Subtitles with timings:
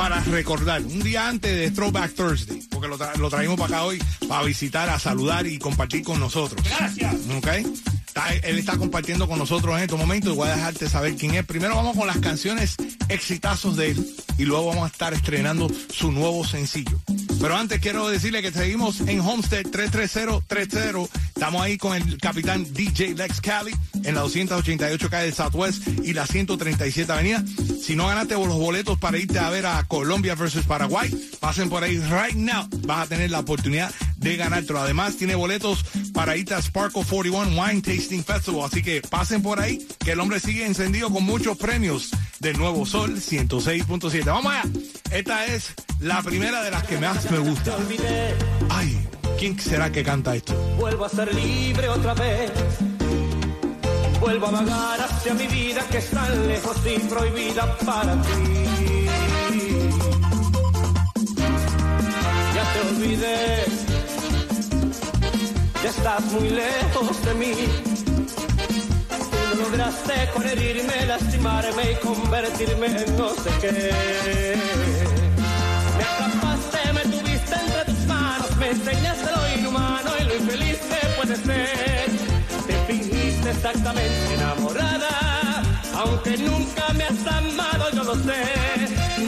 [0.00, 0.80] para recordar.
[0.80, 4.42] Un día antes de Throwback Thursday, porque lo, tra- lo traímos para acá hoy para
[4.44, 6.58] visitar, a saludar y compartir con nosotros.
[6.64, 7.14] Gracias.
[7.36, 7.46] ¿Ok?
[8.06, 11.34] Está- él está compartiendo con nosotros en estos momentos y voy a dejarte saber quién
[11.34, 11.44] es.
[11.44, 12.76] Primero vamos con las canciones
[13.10, 14.06] exitazos de él
[14.38, 16.98] y luego vamos a estar estrenando su nuevo sencillo.
[17.38, 21.10] Pero antes quiero decirle que seguimos en Homestead 33030.
[21.34, 26.26] Estamos ahí con el capitán DJ Lex Cali en la 288 calle Southwest y la
[26.26, 27.44] 137 avenida.
[27.80, 31.82] Si no ganaste los boletos para irte a ver a Colombia versus Paraguay, pasen por
[31.82, 32.68] ahí right now.
[32.86, 34.80] Vas a tener la oportunidad de ganártelo.
[34.80, 38.66] Además, tiene boletos para irte a Sparkle 41 Wine Tasting Festival.
[38.66, 42.84] Así que pasen por ahí, que el hombre sigue encendido con muchos premios del Nuevo
[42.84, 44.24] Sol 106.7.
[44.24, 44.64] Vamos allá.
[45.10, 47.76] Esta es la primera de las que más me gusta.
[48.68, 50.54] Ay, ¿quién será que canta esto?
[50.78, 52.50] Vuelvo a ser libre otra vez.
[54.20, 59.06] Vuelvo a vagar hacia mi vida que es tan lejos y prohibida para ti.
[62.54, 63.64] Ya te olvidé.
[65.82, 67.52] Ya estás muy lejos de mí.
[69.52, 74.56] Tú lograste con herirme, lastimarme y convertirme en no sé qué.
[75.96, 81.06] Me atrapaste, me tuviste entre tus manos, me enseñaste lo inhumano y lo infeliz que
[81.16, 82.29] puede ser.
[82.90, 85.62] Te fingiste exactamente enamorada,
[85.96, 88.42] aunque nunca me has amado, yo lo sé.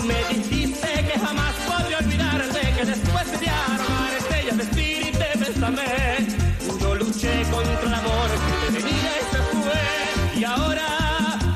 [0.04, 6.26] Me dijiste que jamás podría olvidarte, que después sería amarte y a vestirte bésame.
[6.80, 10.88] Yo luché contra el amor que te tenía y se fue, y ahora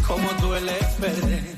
[0.08, 1.57] cómo duele perder.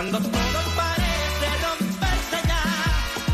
[0.00, 2.64] Cuando todo parece romperse ya,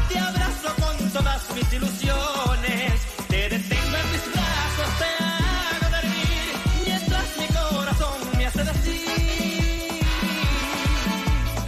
[0.09, 2.93] te abrazo con todas mis ilusiones.
[3.29, 6.55] Te detengo en mis brazos, te hago dormir,
[6.85, 10.01] mientras mi corazón me hace decir: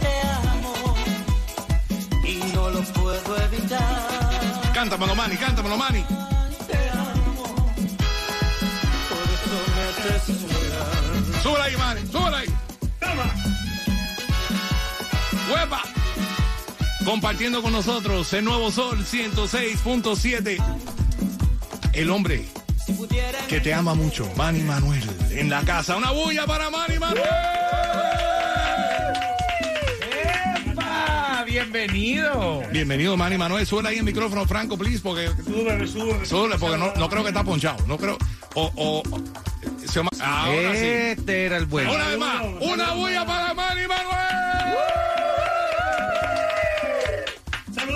[0.01, 0.13] Te
[0.49, 0.75] amo
[2.25, 4.71] y no lo puedo evitar.
[4.73, 6.03] Cántamelo, Manny, cántamelo, Manny.
[6.67, 7.55] Te amo,
[9.07, 11.41] por esto me haces llorar.
[11.41, 12.53] Súbela ahí, Manny, súbela ahí.
[12.99, 13.58] ¡Toma!
[17.05, 20.57] Compartiendo con nosotros el nuevo Sol 106.7.
[21.93, 22.45] El hombre
[23.47, 25.95] que te ama mucho, Manny Manuel, en la casa.
[25.97, 27.23] Una bulla para Manny Manuel.
[30.71, 31.43] ¡Epa!
[31.45, 32.61] ¡Bienvenido!
[32.71, 33.65] Bienvenido, Manny Manuel.
[33.65, 36.25] Súbele ahí el micrófono, Franco, please, porque Súbeme, súbeme.
[36.25, 37.85] Súbele, porque no, no creo que está ponchado.
[37.87, 38.17] No creo.
[38.55, 39.03] O, o,
[39.85, 40.85] se llama- ahora sí.
[40.85, 41.93] Este era el bueno.
[41.93, 44.28] Una vez más, una bulla para Manny Manuel.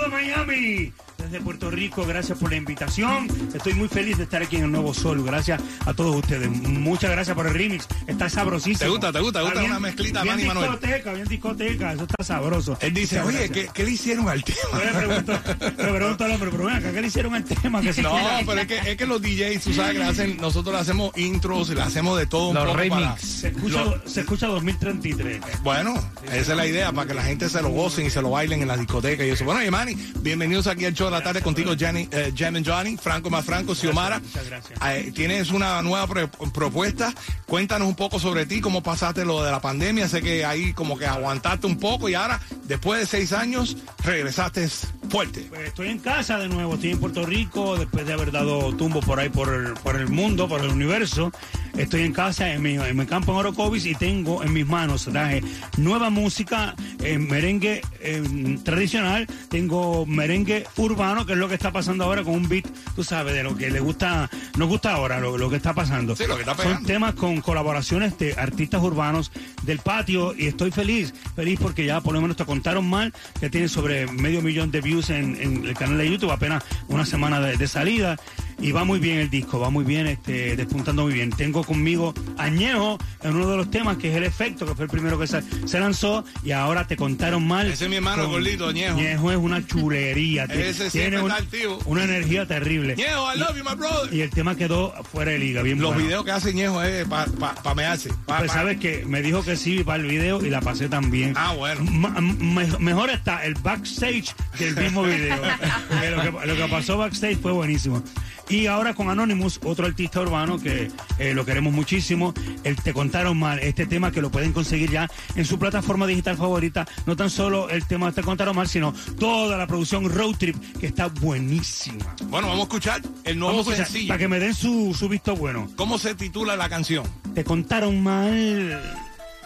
[0.08, 0.92] Miami.
[1.34, 3.26] Desde Puerto Rico, gracias por la invitación.
[3.52, 5.20] Estoy muy feliz de estar aquí en el Nuevo Sol.
[5.24, 6.48] Gracias a todos ustedes.
[6.48, 7.88] Muchas gracias por el remix.
[8.06, 8.78] Está sabrosísimo.
[8.78, 10.70] ¿Te gusta, te gusta, te gusta Está una mezclita de bien Manny Manuel?
[10.70, 11.92] discoteca, bien discoteca.
[11.94, 12.78] Eso está sabroso.
[12.80, 13.50] Él dice, Muchas oye.
[13.50, 14.58] ¿qué, ¿qué le hicieron al tema?
[14.74, 17.80] Yo le pregunto, le pregunto al hombre, pero ven acá, ¿qué le hicieron al tema?
[17.80, 18.16] Que No,
[18.46, 21.18] pero es que, es que los DJs, tú sabes que le hacen, nosotros le hacemos
[21.18, 22.94] intros, le hacemos de todo un Los poco remix.
[23.02, 25.40] para- se, escucha, Lo- se escucha 2033.
[25.64, 25.94] Bueno,
[26.30, 28.62] esa es la idea, para que la gente se lo gocen y se lo bailen
[28.62, 29.44] en la discoteca y eso.
[29.44, 32.66] Bueno, y Manny, bienvenidos aquí al show de la tarde contigo, Johnny, eh, Jam and
[32.68, 34.20] Johnny, Franco más Franco, Xiomara.
[34.20, 34.78] muchas gracias.
[34.86, 36.06] Eh, tienes una nueva
[36.52, 37.12] propuesta.
[37.46, 40.08] Cuéntanos un poco sobre ti, cómo pasaste lo de la pandemia.
[40.08, 44.68] Sé que ahí como que aguantaste un poco y ahora, después de seis años, regresaste
[45.08, 45.46] fuerte.
[45.48, 49.00] Pues estoy en casa de nuevo, estoy en Puerto Rico, después de haber dado tumbo
[49.00, 51.32] por ahí por el, por el mundo, por el universo.
[51.76, 55.04] Estoy en casa, en mi, en mi campo en Orocovis y tengo en mis manos,
[55.04, 55.42] traje
[55.76, 62.04] nueva música, eh, merengue eh, tradicional, tengo merengue urbano, que es lo que está pasando
[62.04, 65.36] ahora con un beat, tú sabes, de lo que le gusta, nos gusta ahora, lo,
[65.36, 66.14] lo que está pasando.
[66.14, 69.32] Sí, lo que está Son temas con colaboraciones de artistas urbanos
[69.62, 73.50] del patio y estoy feliz, feliz porque ya por lo menos te contaron mal que
[73.50, 77.40] tiene sobre medio millón de views en, en el canal de YouTube, apenas una semana
[77.40, 78.16] de, de salida
[78.60, 81.30] y va muy bien el disco, va muy bien, este, despuntando muy bien.
[81.30, 84.90] Tengo conmigo Añejo en uno de los temas que es El Efecto, que fue el
[84.90, 87.66] primero que se, se lanzó y ahora te contaron mal.
[87.70, 88.96] Ese es mi hermano gordito, Ñejo.
[88.98, 90.44] Ñejo es una chulería.
[90.50, 91.78] Ese está activo.
[91.86, 92.96] una energía terrible.
[92.96, 94.12] Ñejo, I love you, my brother.
[94.14, 96.04] Y el tema quedó fuera de liga, bien Los bueno.
[96.06, 98.10] videos que hace Ñejo es para pa, pa mearse.
[98.26, 101.34] Pa- Pues sabes que me dijo que sí para el video y la pasé también.
[101.36, 101.82] Ah, bueno.
[101.84, 105.36] Me- mejor está el backstage que el mismo video.
[105.88, 108.02] Porque lo, que, lo que pasó backstage fue buenísimo.
[108.48, 112.34] Y ahora con Anonymous, otro artista urbano que eh, lo queremos muchísimo.
[112.62, 116.36] El Te Contaron Mal, este tema que lo pueden conseguir ya en su plataforma digital
[116.36, 116.86] favorita.
[117.06, 120.86] No tan solo el tema Te Contaron Mal, sino toda la producción Road Trip que
[120.86, 122.14] está buenísima.
[122.24, 124.08] Bueno, vamos a escuchar el nuevo Vamos a escuchar, sencillo.
[124.08, 125.68] para que me den su, su visto bueno.
[125.76, 127.04] ¿Cómo se titula la canción?
[127.34, 128.80] Te contaron mal.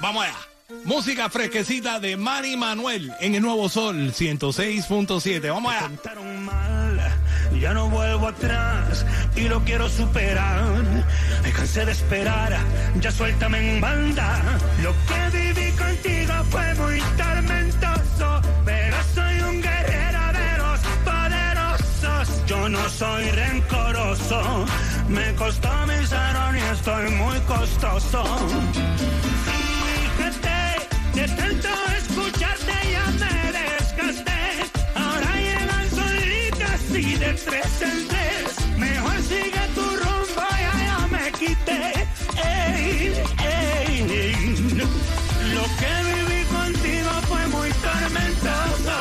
[0.01, 0.35] Vamos allá.
[0.85, 5.51] Música fresquecita de Manny Manuel en el Nuevo Sol 106.7.
[5.51, 5.87] Vamos allá.
[7.61, 9.05] Ya no vuelvo atrás
[9.37, 10.83] y lo quiero superar.
[11.43, 12.57] Me cansé de esperar,
[13.01, 14.41] ya suéltame en banda.
[14.83, 22.47] Lo que viví contigo fue muy tormentoso, pero soy un guerrero de los poderosos.
[22.47, 24.67] Yo no soy rencoroso,
[25.09, 25.95] me costó mi
[26.59, 28.25] y estoy muy costoso.
[30.17, 34.38] Fíjate, de tanto escucharte ya me desgasté.
[37.37, 38.79] Tres en tres.
[38.79, 41.83] Mejor sigue tu rumbo, ya, ya me quité.
[42.45, 43.13] Ey,
[43.45, 44.35] ey,
[45.55, 48.97] Lo que viví contigo fue muy tormentoso.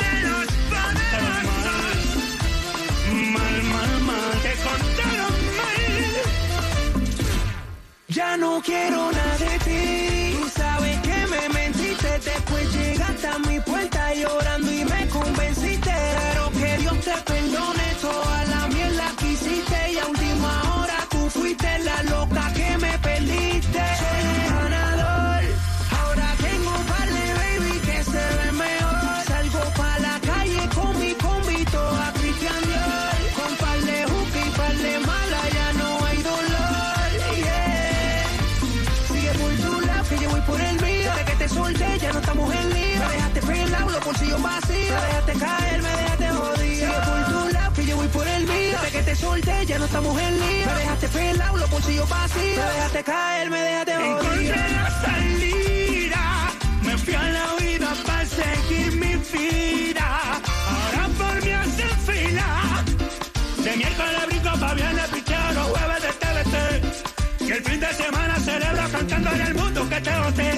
[0.00, 1.98] De los poderosos.
[3.34, 5.82] Mal, mal, mal, te contaron mal.
[8.08, 10.21] Ya no quiero nada de ti.
[49.12, 50.14] Te solté, ya no estamos.
[50.14, 52.56] Me dejaste pelado, los bolsillos vacíos.
[52.56, 54.20] Me dejaste caer, me dejaste jodido.
[54.20, 56.24] Encontré la salida,
[56.82, 60.06] me fui a la vida para seguir mi vida.
[60.72, 62.84] Ahora por mí hacen fila.
[63.64, 67.44] De miércoles brinco pa' viernes picheo los jueves de TVT.
[67.44, 70.52] Y el fin de semana celebro cantando en el mundo que te boté.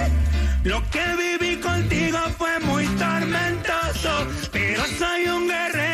[0.62, 4.12] Lo que viví contigo fue muy tormentoso,
[4.52, 5.93] pero soy un guerrero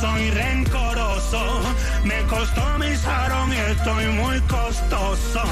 [0.00, 1.60] soy rencoroso,
[2.04, 5.42] me costó mi sarón y estoy muy costoso.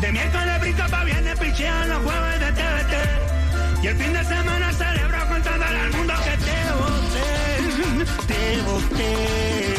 [0.00, 2.94] De miércoles brinco pa' viernes, pichean los jueves de TVT.
[3.82, 9.71] Y el fin de semana celebro contándole al mundo que te boté, te boté.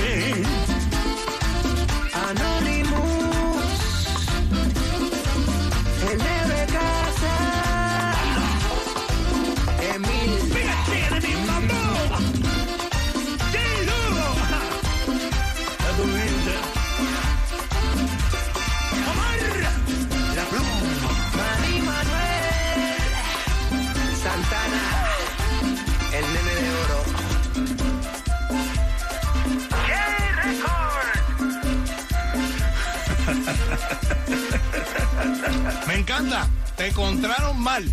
[36.03, 36.62] Encanta.
[36.77, 37.85] Te encontraron mal.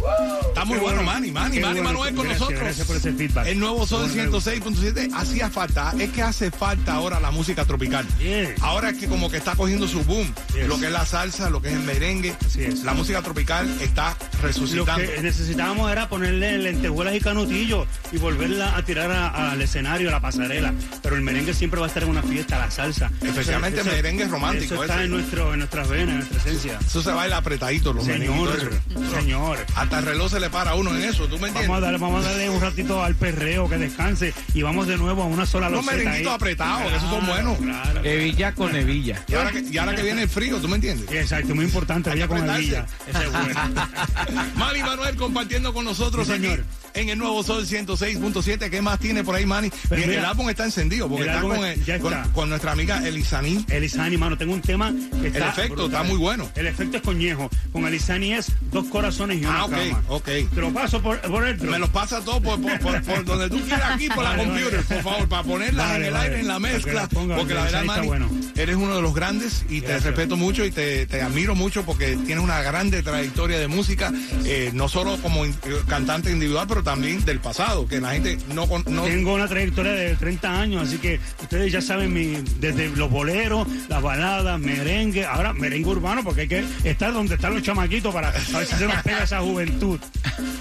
[0.48, 1.02] Está muy bueno, bueno.
[1.02, 1.30] Manny.
[1.30, 1.82] Manny, Manny bueno.
[1.82, 2.60] Manuel con Gracias, nosotros.
[2.60, 3.46] gracias por ese feedback.
[3.46, 5.92] El nuevo Sol Bueno, 106.7 hacía falta.
[5.98, 8.06] Es que hace falta ahora la música tropical.
[8.18, 8.50] Yes.
[8.62, 10.32] Ahora es que como que está cogiendo su boom.
[10.54, 10.66] Yes.
[10.66, 12.34] Lo que es la salsa, lo que es el merengue.
[12.44, 12.82] Así es.
[12.82, 15.04] La música tropical está Lo resucitando.
[15.14, 20.20] que necesitábamos era ponerle lentejuelas y canutillos y volverla a tirar al escenario, a la
[20.20, 20.72] pasarela.
[21.02, 23.10] Pero el merengue siempre va a estar en una fiesta, la salsa.
[23.22, 25.04] Especialmente Eso- merengue romántico, Eso está ese.
[25.04, 26.78] en, nuestro, en nuestras venas, en nuestra esencia.
[26.84, 28.69] Eso se baila apretadito, los Señor, merenguitos.
[29.10, 29.58] Señor.
[29.74, 31.68] Hasta el reloj se le para a uno en eso, ¿tú me entiendes?
[31.68, 34.96] Vamos a, darle, vamos a darle un ratito al perreo, que descanse y vamos de
[34.96, 37.58] nuevo a una sola Unos merenguitos apretados, que esos son Claro, buenos.
[37.58, 38.04] Claro.
[38.04, 39.24] Hebilla con hebilla.
[39.28, 41.10] Y ahora, que, y ahora que viene el frío, ¿tú me entiendes?
[41.10, 42.86] Exacto, muy importante, había con hebilla.
[43.06, 43.60] Ese es bueno.
[44.56, 46.64] Manny Manuel compartiendo con nosotros Sí, aquí señor.
[46.94, 48.70] En el nuevo Sol 106.7.
[48.70, 49.70] ¿Qué más tiene por ahí, Manny?
[49.70, 53.06] Pues Bien, mira, el álbum está encendido porque el está, con, el- con, nuestra amiga
[53.06, 53.64] Elisaní.
[53.68, 55.50] Elisani, mano, tengo un tema que está.
[55.50, 56.48] efecto está muy bueno.
[56.54, 57.50] El efecto es coñejo.
[57.72, 60.02] Con Elisani es dos corazones y una Ah, ok, cama.
[60.08, 60.24] ok.
[60.24, 63.48] Te lo paso por, por el Me los pasa todo por, por, por- por donde
[63.48, 64.82] tú quieras aquí, por la computer, vale.
[64.82, 67.08] por favor, para ponerlas Vale, en el aire, en la mezcla.
[67.08, 68.30] ponga, porque la verdad, Manny, bueno.
[68.56, 72.16] eres uno de los grandes y te respeto mucho y te, te admiro mucho porque
[72.26, 74.12] tienes una grande trayectoria de música,
[74.44, 78.38] eh, no solo como in- eh, cantante individual, pero también del pasado, que la gente
[78.54, 78.66] no...
[78.86, 83.10] no Tengo una trayectoria de 30 años, así que ustedes ya saben mi, desde los
[83.10, 88.12] boleros, las baladas, merengue, ahora merengue urbano, porque hay que estar donde están los chamaquitos
[88.12, 89.98] para a ver si se nos pega esa juventud.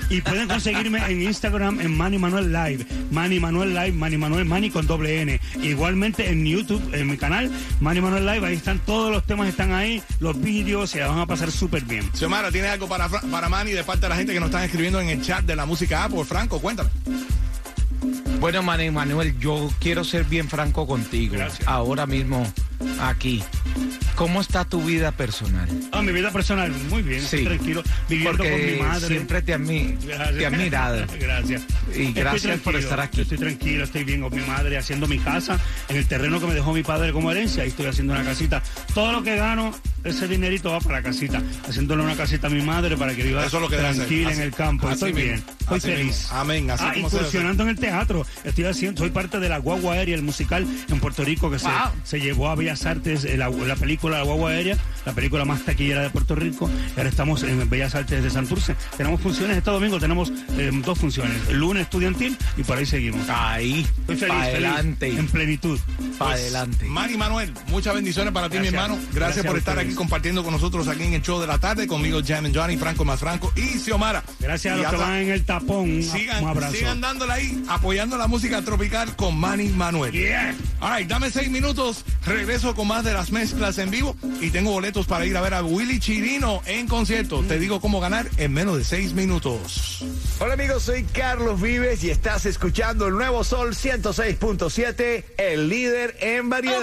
[0.10, 4.72] Y pueden conseguirme en Instagram en Manny Manuel Live, Manny Manuel Live, Manny Manuel Manny
[4.72, 5.40] con doble N.
[5.62, 9.72] Igualmente en YouTube, en mi canal, Manny Manuel Live, ahí están todos los temas, están
[9.72, 12.10] ahí, los vídeos, se la van a pasar súper bien.
[12.14, 15.00] Xiomara, ¿tienes algo para, para Manny de parte de la gente que nos están escribiendo
[15.00, 16.26] en el chat de la música Apple?
[16.26, 16.90] Franco, cuéntame.
[18.40, 21.36] Bueno, Manuel, yo quiero ser bien franco contigo.
[21.36, 21.68] Gracias.
[21.68, 22.46] Ahora mismo,
[23.02, 23.44] aquí.
[24.16, 25.70] ¿Cómo está tu vida personal?
[25.94, 27.46] Ah, mi vida personal, muy bien, Sí.
[27.46, 29.08] tranquilo, viviendo Porque con mi madre.
[29.08, 30.38] siempre te, admi- Gracias.
[30.38, 31.06] te admirado.
[31.20, 31.62] Gracias.
[31.96, 33.22] Y Estoy gracias por tranquilo, estar aquí.
[33.22, 36.54] Estoy tranquilo, estoy bien con mi madre, haciendo mi casa en el terreno que me
[36.54, 37.64] dejó mi padre como herencia.
[37.64, 38.62] Ahí estoy haciendo una casita.
[38.94, 39.72] Todo lo que gano,
[40.04, 41.42] ese dinerito va para la casita.
[41.68, 44.42] Haciéndole una casita a mi madre para que viva Eso es lo que tranquila en
[44.42, 44.88] el campo.
[44.88, 46.06] así Estoy mismo, bien, estoy feliz.
[46.06, 46.38] mismo.
[46.38, 48.26] Amén, así ah, como incursionando en el teatro.
[48.44, 51.68] Estoy haciendo, soy parte de la Guagua Aérea, el musical en Puerto Rico que se,
[51.68, 51.92] Wow.
[52.04, 55.62] se llevó a Bellas Artes, eh, la, la película La Guagua Aérea, la película más
[55.64, 56.70] taquillera de Puerto Rico.
[56.96, 58.76] Y ahora estamos en Bellas Artes de Santurce.
[58.98, 61.36] Tenemos funciones este domingo, tenemos eh, dos funciones.
[61.50, 63.28] El lunes estudiantil y por ahí seguimos.
[63.30, 65.80] Ahí, Estoy feliz, feliz, adelante, en plenitud.
[66.18, 66.86] para Pues, adelante.
[66.86, 68.96] Manny Manuel, muchas bendiciones para ti, mi hermano.
[68.96, 71.58] Gracias, Gracias por a estar aquí compartiendo con nosotros aquí en el show de la
[71.58, 71.88] tarde.
[71.88, 74.24] Conmigo, Jam and Johnny, Franco más Franco y Xiomara.
[74.40, 76.04] Gracias a Y los que van en el tapón.
[76.04, 76.76] Sigan, un abrazo.
[76.76, 80.12] sigan dándole ahí, apoyando la música tropical con Manny Manuel.
[80.12, 80.56] Yeah.
[80.82, 82.04] All right, dame seis minutos.
[82.26, 85.64] Regreso con más de las mezclas en vivo y tengo para ir a ver a
[85.64, 87.44] Willy Chirino en concierto.
[87.44, 90.04] Te digo cómo ganar en menos de seis minutos.
[90.40, 96.50] Hola amigos, soy Carlos Vives y estás escuchando el nuevo Sol 106.7, el líder en
[96.50, 96.80] variedad.